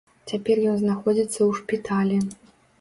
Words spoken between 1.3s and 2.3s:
ў шпіталі.